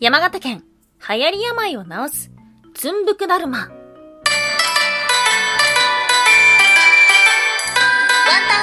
[0.00, 0.64] 山形県、
[1.08, 2.32] 流行り病を治す、
[2.74, 3.58] つんぶくだるま。
[3.58, 3.78] ワンタン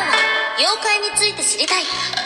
[0.07, 0.13] は、
[0.57, 2.20] 妖怪について知りたい。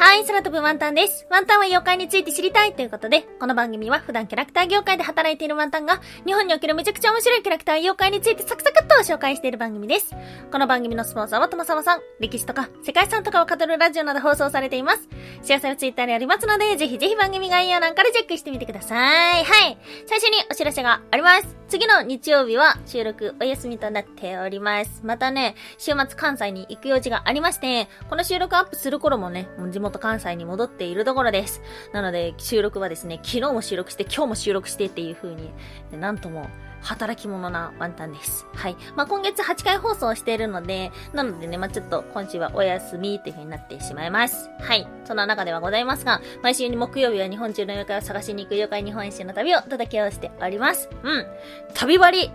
[0.00, 1.26] はい、空飛ぶワンタンです。
[1.28, 10.14] ワンタンは妖怪について知りたいということで、この番組は普段キャラクター業界で働いているワンタンが、日本におけるめちゃくちゃ面白いキャラクター妖怪についてサクサクっと紹介している番組です。
[10.52, 15.08] この番組のスポンサーはともさまさん、歴史とか世界遺産とかを語るラジオなど放送されています。
[15.42, 18.94] 幸せはツイッターにありますので、ぜひぜひ番組概要欄からチェックしてみてくださ
[19.40, 19.42] い。
[19.44, 19.78] はい。
[20.06, 21.56] 最初にお知らせがあります。
[21.68, 25.02] 次の日曜日は収録お休みとなっております。
[25.04, 31.60] またね、週末関西に行く用事がありまして、この収録アップする頃もね、もう地元元関西に戻っているところです。
[31.92, 35.50] なので、収録はですね、昨日も収録して、今日も収録してっていう風に、
[35.92, 36.48] なんとも、
[36.80, 38.46] 働き者なワンタンです。
[38.54, 38.76] はい。
[38.94, 44.48] まあ、今月8回放送しているので、なのでね、まあ、ちょっと今週はお休みっていう風になってしまいます。
[44.60, 44.86] はい。
[45.04, 50.88] そんな中ではございますが、毎週に木曜日は日本中の妖怪を探しに行く妖怪日本一周の旅を届けをしております。
[51.02, 51.26] うん。
[51.74, 52.30] 旅割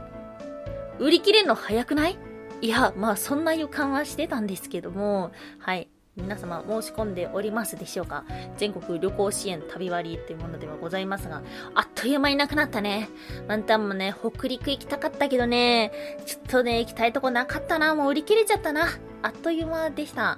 [1.00, 2.18] 売り切れるの早くない？
[2.60, 5.88] いや、まあそんな予感はしてたんですけども、はい。
[6.16, 8.24] 皆様申し込んでおりますでしょうか？
[8.58, 11.42] 全国旅行支援旅割っていうものではございますが、
[11.74, 13.10] あっという間になくなったね。
[13.48, 15.92] ワンタンもね、北陸行きたかったけどね、
[16.28, 17.96] ちょっとね、行きたいとこなかったな。
[17.96, 18.90] もう売り切れちゃったな。
[19.24, 20.38] あっという間でした。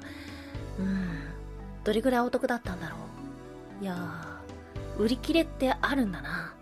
[0.79, 1.09] うん。
[1.83, 2.95] どれぐらいお得だったんだろ
[3.81, 3.83] う？
[3.83, 6.53] いやー、売り切れってあるんだな。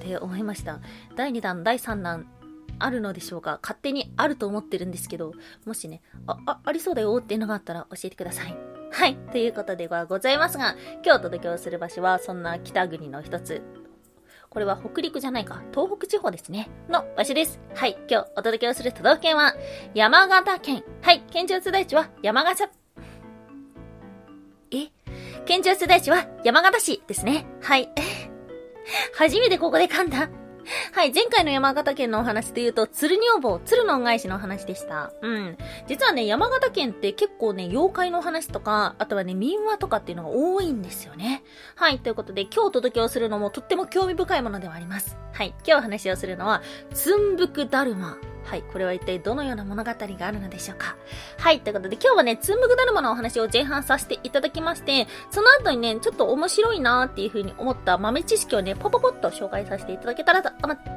[0.00, 0.78] って思いました。
[1.16, 2.26] 第2弾、第3弾、
[2.78, 3.58] あるのでしょうか？
[3.62, 5.32] 勝手にあると思ってるんですけど、
[5.64, 8.56] もしね、あ、あ、ありそうだよっていうのがあったら教えてください。
[8.90, 9.16] はい。
[9.32, 13.62] ということではございますが、今日お届けをする場所は、そんな北国の一つ。
[14.50, 16.70] これは北陸じゃないか、東北地方ですね。
[16.88, 17.60] の場所です。
[17.74, 17.98] はい。
[18.08, 19.54] 今日お届けをする都道府県は、
[19.94, 20.84] 山形県。
[21.02, 21.22] はい。
[21.30, 22.70] 県庁所在地は山形、
[24.70, 24.88] え？
[25.44, 27.46] 県庁所在地は山形市ですね。
[27.60, 27.90] はい。
[29.16, 30.30] 初めてここで噛んだ。
[30.92, 35.12] はい、前回の山形県のお話で言うと、鶴女房、鶴の恩返しのお話でした。
[35.22, 35.58] うん。
[35.86, 41.42] 実はね、山形県って結構ね、妖怪の話とか、あとはね、民話とかっていうのが多いんですよね。
[41.76, 45.16] はい、ということで、今日お届けをするのもとっても興味深いものではあります。
[45.32, 46.62] はい、今日お話をするのは、
[46.92, 48.16] つんぶくだるま。
[48.48, 48.62] はい。
[48.62, 50.96] これは一体どのような物語があるのでしょうか？
[51.36, 51.60] はい。
[51.60, 60.48] ということで今日はね、つんぶくだるまのお話を前半させていただきまして、その後にね、ちょっと面白いなーっていう風に思った豆知識をね、ポポポッと紹介させていただけたらと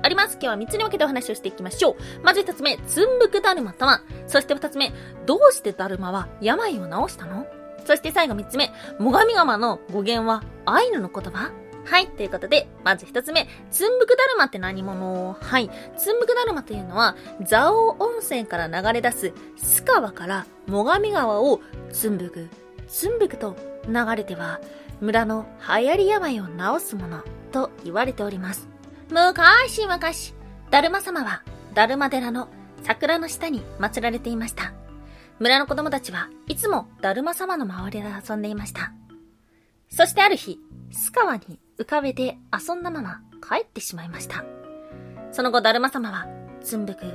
[0.01, 0.38] あります。
[0.41, 1.95] 今日は3つに分けてお話をしていきましょう。
[2.23, 4.94] まず1つ目、つんぶくだるまとは、そして2つ目、
[5.25, 7.45] どうしてだるまは病を治したの？
[7.85, 11.51] そして最後3つ目、最上川の語源はアイヌの言葉？
[11.85, 12.07] はい。
[12.07, 15.33] ということで、まず一つ目、つんぶくだるまって何者？
[15.39, 15.69] はい。
[15.97, 21.59] つんぶくだるまというのは、蔵王温泉から流れ出す、須川から最上川を
[21.91, 22.49] つんぶく、
[22.87, 23.55] つんぶくと
[23.87, 24.61] 流れては、
[25.01, 26.51] 村の流行り病を治
[26.85, 28.69] すものと言われております。
[29.09, 29.99] 昔々、
[30.69, 31.43] だるま様は、
[31.73, 32.47] だるま寺の
[32.83, 34.73] 桜の下に祀られていました。
[35.39, 38.93] 村の子供たちはいつもだるま様の周りで遊んでいました。
[39.89, 40.59] そしてある日、
[40.91, 44.44] 須川に浮かべて遊んだまま帰ってしまいました。
[45.31, 46.28] その後、だるま様は、
[46.62, 47.06] つんぶく、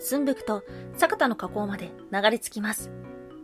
[0.00, 0.62] つんぶくと
[0.96, 2.90] 坂田の河口まで流れ着きます。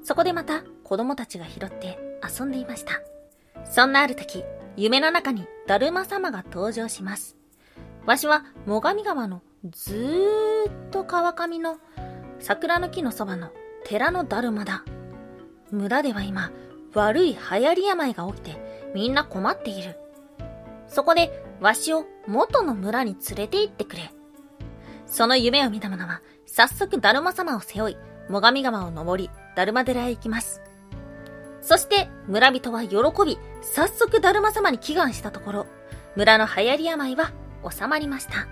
[0.03, 3.01] そこでまた子供たちが拾って遊んでいました。
[3.65, 4.45] そんなある時、
[4.77, 7.37] 夢の中にだるま様が登場します。
[8.07, 11.79] わしは最上川のずーっと川上の
[12.41, 13.51] 桜の木のそばの
[13.85, 14.85] 寺のだるまだ。
[15.71, 16.51] 村では今、
[16.95, 19.97] 悪い流行り病が起きてみんな困っている。
[20.87, 24.11] そこで、わしを元の村に連れて行ってくれ。
[25.07, 27.97] その夢を見た者は、早速だるま様を背負い、
[28.29, 30.61] 最上川を登り、だるま寺へ行きます。
[31.61, 35.67] そして、村人は喜び、早速だるま様に祈願したところ、
[36.17, 37.33] 村の流行り病は
[37.71, 38.49] 収まりました。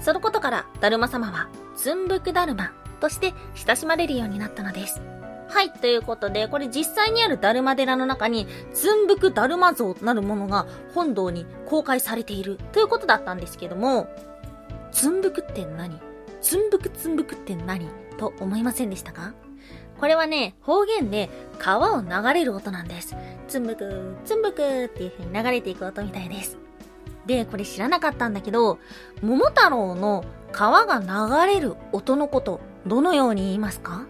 [0.00, 5.00] そのことから、だるま様は、つんぶくだるまとして親しまれるようになったのです。
[5.54, 14.08] はい、ということで、これ実際にあるダルマ寺の中に、つんぶくだるま像となるものが本堂に公開されているということだったんですけども、
[14.90, 16.00] つんぶくって何？
[16.40, 17.88] つんぶくつんぶくって何
[18.18, 19.32] と思いませんでしたか？
[20.00, 21.30] これはね、方言で
[21.60, 23.14] 川を流れる音なんです。
[23.46, 26.58] つんぶく、つんぶくっていう風に流れていく音みたいです。
[27.26, 28.80] で、これ知らなかったんだけど、
[29.22, 32.58] 桃太郎の川が流れる音のこと、
[32.88, 34.04] どのように言いますか？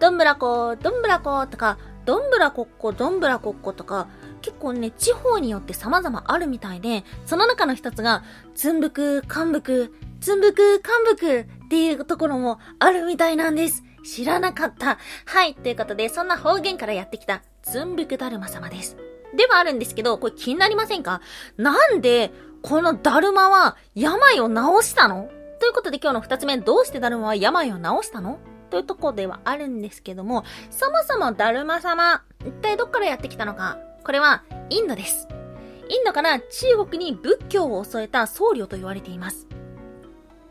[0.00, 1.76] どんぶらこ、どんぶらことか、
[2.06, 4.08] どんぶらこっこ、どんぶらこっことか、
[4.40, 8.24] 結構ね、地方によって様々あるみたいで、その中の一つが、
[8.54, 9.92] つんぶく、かんぶく、
[10.22, 13.84] つんぶく、かんぶくっていうところもあるみたいなんです。
[14.02, 14.96] 知らなかった。
[15.26, 18.96] はい、ということで、そんな方言からやってきた、つんぶくだるま様です。
[19.36, 21.20] ではあるんですけど、これ気になりませんか？
[21.58, 22.32] なんで、
[22.62, 25.28] このだるまは病を治したの？
[25.60, 28.38] ということで今日の二つ目、どうしてだるまは病を治したの？
[28.70, 35.28] というとこではあるんですけども、そもそもだるま様、一体どっからやってきたのかこれは、インドです。
[35.88, 39.48] インドから中国に仏教を襲えた僧侶と言われています。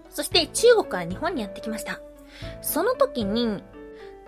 [0.09, 2.01] そして中国から日本にやってきました。
[2.61, 3.63] その時に、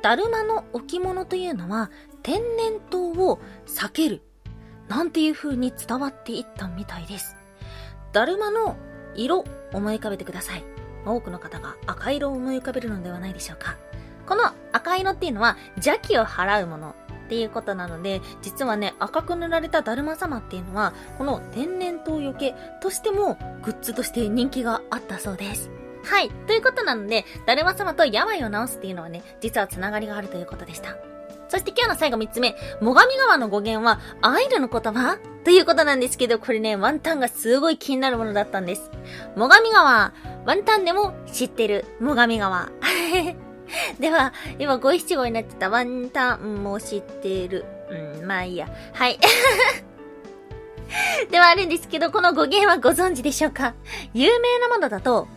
[0.01, 1.91] だるまの置物というのは
[2.23, 4.21] 天然痘を避ける。
[4.87, 7.35] なんていう風に伝わっていったみたいです。
[8.13, 8.75] だるまの
[9.15, 10.70] 色、思い浮かべてください。
[11.05, 13.77] 多くの方が赤色を思い浮かべるのではないでしょうか。
[14.25, 16.95] この赤色っていうのは邪気を払うもの
[17.25, 25.69] っていうことなので、実はね、赤く塗られただるま様っていうのは、この天然痘よけとしてもグッズとして人気があったそうです。
[26.03, 26.29] はい。
[26.47, 30.97] ということなので、だるま様と病を治すっていうのはね、実はつながりがあるということでした。
[31.51, 35.19] そして今日の最後3つ目、最上川の語源は、アイルの言葉？
[35.43, 38.89] ということなんですけど、これね、ワンタンがすごい気になるものだったんです。
[39.35, 40.13] 最上川、
[40.45, 42.69] ワンタンでも知ってる、最上川。
[43.99, 47.65] では、今五七五になってたワンタンも知ってる。
[47.89, 48.69] うん、まあいいや。
[48.93, 49.19] はい。
[51.31, 53.73] ではあるんですけど、この語源はご存知でしょうか？
[54.13, 55.27] 有名なものだと、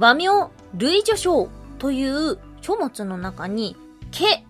[0.00, 1.48] 和名類序章
[1.78, 3.76] という書物の中に、
[4.10, 4.43] け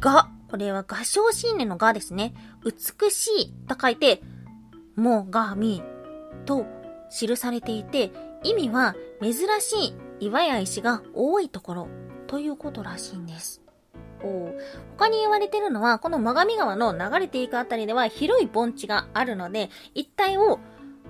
[0.00, 2.34] が、これは合唱新年のがですね。
[2.64, 4.22] 美しいと書いて、
[4.96, 5.82] もがみ
[6.44, 6.66] と
[7.10, 8.10] 記されていて、
[8.42, 11.88] 意味は珍しい岩や石が多いところ
[12.26, 13.62] ということらしいんです。
[14.22, 14.52] お
[14.98, 20.58] 他に言われてるのは、この最上川の流れていくあたりでは広い盆地があるので、一帯を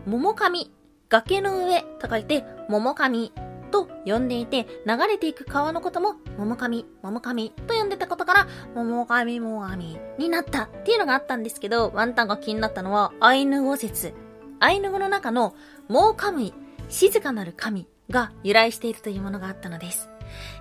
[0.06, 0.70] 桃上、
[1.08, 3.32] 崖の上と書いて桃上
[3.70, 14.12] と呼んでいて、流れていく川のことも、桃神、桃神と呼んでたことから、桃神、桃神になったっていうのがあったんですけど、ワンタンが気になったのは、アイヌ語説。
[14.58, 15.54] アイヌ語の中の、
[15.88, 16.54] モーカムイ、
[16.88, 20.10] 静かなる神が由来しているというものがあったのです。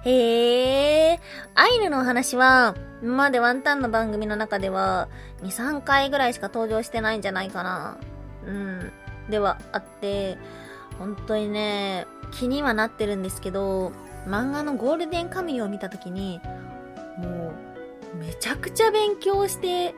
[0.03, 1.19] へえ、
[1.55, 5.09] アイヌのお話は、今までワンタンの番組の中では、
[5.41, 7.97] 2、3回ぐらいしか登場してないんじゃないかな。
[8.45, 8.91] うん。
[9.29, 10.37] ではあって、
[10.97, 13.91] 本当にね、気にはなってるんですけど、
[14.25, 16.41] 漫画のゴールデンカムイを見た時に、
[17.17, 17.53] も
[18.13, 19.93] う、めちゃくちゃ勉強して、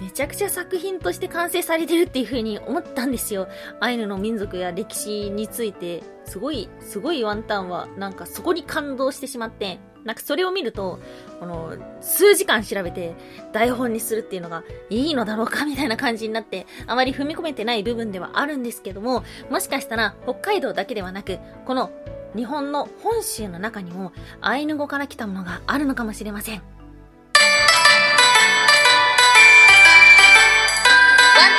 [0.00, 3.48] めちゃくちゃ作品として完成されてるっていう風に思ったんですよ。
[3.80, 11.00] アイヌの民族や歴史について、すごい、すごいワンタンは、なんかそこに感動してしまって、なんかそれを見ると、
[11.40, 13.14] この、数時間調べて
[13.52, 21.90] 台本にするっていうのがいいのだろうかみたいな感じになって、あまり踏み込めてない部分ではあるんですけども、もしかしたら北海道だけではなく、この
[22.36, 26.54] 日本の本州の中にもアイヌ語から来たものがあるのかもしれません。
[26.54, 26.64] ワン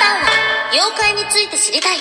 [0.00, 0.28] タンは
[0.72, 1.98] 妖怪について知りたい。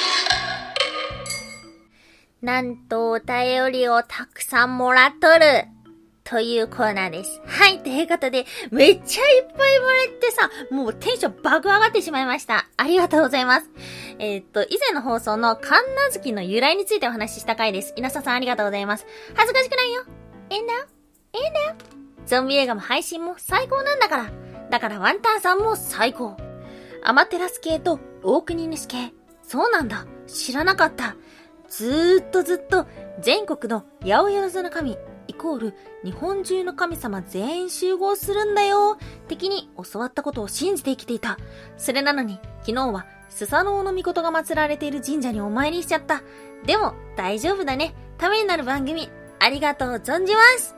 [2.41, 5.76] なんとお便りをたくさんもらっとる。
[6.29, 7.41] というコーナーです。
[7.45, 12.67] はい、ということで、めっちゃいっぱいもらってさ、もうテンション爆上がってしまいました。
[12.75, 13.69] ありがとうございます。
[14.19, 17.93] えー、っと、以前の放送の神奈月の由来についてお話しした回です。
[17.95, 19.05] 稲佐さんありがとうございます。
[19.35, 20.03] 恥ずかしくないよ。
[20.49, 20.73] えんだ？
[20.73, 20.79] よ。
[21.33, 21.61] えんだ？
[21.61, 21.75] よ。
[22.25, 24.31] ゾンビ映画も配信も最高なんだから。
[24.69, 26.35] だからワンタンさんも最高。
[27.05, 29.13] アマテラス系と大国主系。
[29.43, 30.05] そうなんだ。
[30.27, 31.15] 知らなかった。
[31.69, 32.85] ずーっとずっと
[33.21, 34.97] 全国の八百万の神
[35.27, 38.97] イコール日本中の神様全員集合するんだよ。
[39.27, 41.37] 敵に教わったことを信じて生きていた。
[41.77, 46.21] それなのに、昨日はスサノオノミコトが祀られている神社にお参りしちゃった。
[46.65, 47.93] でも、大丈夫だね。
[48.17, 50.75] ためになる番組、ありがとう存じます。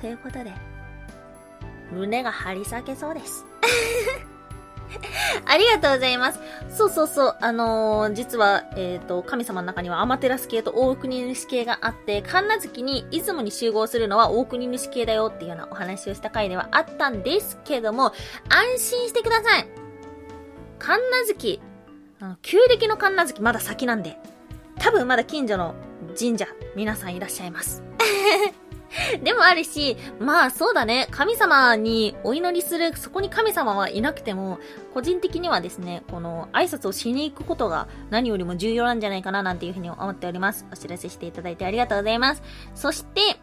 [0.00, 0.52] ということで、
[1.92, 3.46] 胸が張り裂けそうです。
[5.46, 6.40] ありがとうございます。
[6.70, 7.36] そうそうそう。
[7.40, 18.12] あのー、実は、えっ、ー、と、神様の中にはアマテラス系と大国主系があって、神奈月に出雲に集合するのは大国主系だよっていうようなお話をした回ではあったんですけども、
[18.48, 19.66] 安心してください。
[20.78, 21.60] 神奈月、
[22.20, 24.16] あの旧暦の神奈月まだ先なんで、
[24.78, 25.74] 多分まだ近所の
[26.18, 27.82] 神社、皆さんいらっしゃいます。
[29.22, 34.58] でもあるし、まあそうだね、神様にお祈りする、そこに神様はいなくても、
[34.94, 40.66] 個人的にはですね、この挨拶をしに行くことが何よりも重要なんじゃないかななんていうふうに思っております。
[40.72, 42.42] お知らせしていただいてありがとうございます。
[42.74, 43.40] そして、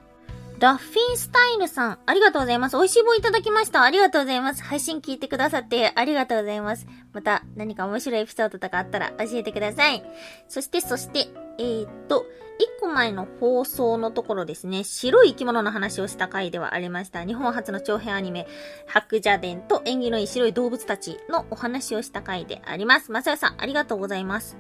[0.60, 2.76] ラッフィンスタイルさん、ありがとうございます。
[2.76, 3.82] 美味しい棒いただきました。
[3.84, 4.62] ありがとうございます。
[4.62, 6.86] 配信聞いてくださってありがとうございます。
[7.14, 10.04] また何か面白いエピソードとかあったら教えてください。
[10.50, 11.28] そして、そして、
[11.60, 12.26] えー、っと、
[12.58, 17.24] 一個前の放送のところですね、白い生き物の話をした回ではありました。
[17.24, 18.46] 日本初の長編アニメ、
[18.86, 23.14] 白蛇伝と縁起のいい白い動物たちのお話をした回であります。
[23.14, 24.58] まさやさん、ありがとうございます。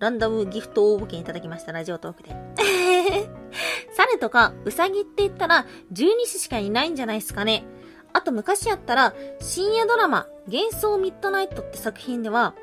[0.00, 3.31] ランダムギフト応募券いただきました、ラジオトークで。
[3.96, 7.64] 猿とか、うさぎって言ったら、十二支しかいないんじゃないですかね。
[8.12, 12.54] あと昔やったら、深夜ドラマ、幻想ミッドナイトって作品では、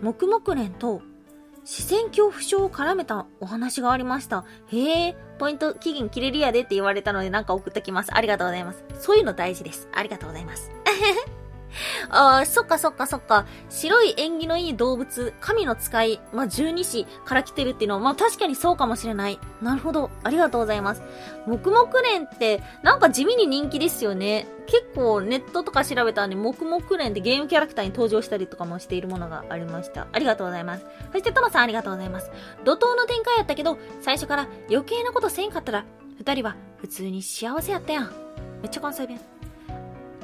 [0.00, 1.02] 黙々連と、
[1.64, 4.44] 視線恐怖症を絡めたお話がありました。
[4.68, 8.14] へえ、ポイント期限切れるやでって言われたのでなんか送ってきます。
[8.14, 8.84] ありがとうございます。
[8.98, 9.88] そういうの大事です。
[9.92, 10.77] ありがとうございます。
[12.10, 13.46] ああ、そっかそっかそっか。
[13.68, 19.38] 白い縁起のいい動物、神の使い、まあ、十二支から来てるっていうのは、まあ、確かにそうかもしれない。
[19.62, 20.10] なるほど。
[20.24, 21.02] ありがとうございます。
[21.46, 24.46] 黙々連って、なんか地味に人気ですよね。
[24.66, 30.06] 結構ネットとか調べたらね、黙々連ってゲームキャラクターに登場したりとかもしているものがありました。
[30.12, 30.84] ありがとうございます。
[31.12, 32.30] そして、トマさんありがとうございます。
[32.64, 35.84] 怒涛の展開やったけど、最初から余計なことせんかったら、
[36.18, 38.12] 二人は普通に幸せやったやん。
[38.60, 39.37] めっちゃ関西弁。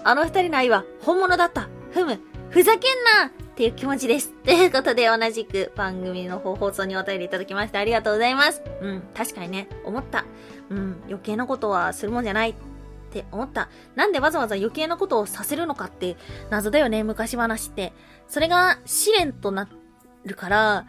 [0.06, 1.68] あの二人の愛は本物だった。
[1.90, 2.20] ふむ、
[2.50, 4.34] ふざけんなっていう気持ちです。
[4.44, 8.62] ということで、同じく番組の放送にお便りいただきましてありがとうございます。
[8.82, 10.26] うん、確かにね、思った。
[10.68, 12.54] うん、余計なことはするもんじゃないっ
[13.10, 13.70] て思った。
[13.94, 16.18] なんでわざわざ余計なことをさせるのかって
[16.50, 17.94] 謎だよね、昔話って。
[18.28, 19.68] それが試練とな
[20.26, 20.86] るから、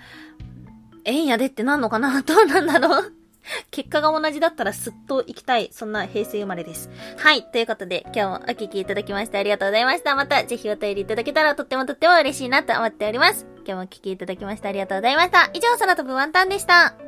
[1.05, 3.13] えんやでってなんのかなどうなんだろう
[3.71, 6.89] 結果が同じだったらすっと行きたい、そんな平成生まれです。
[7.17, 7.43] はい。
[7.43, 10.15] ということで、今日もお聞きいただきましてありがとうございました。
[10.15, 13.45] また、ぜひお便りいただけたらとってもとっても嬉しいなと思っております。
[13.57, 15.49] 今日もお聞きいただきましてありがとうございました。
[15.53, 17.04] 以上、空飛ぶワンタンでした。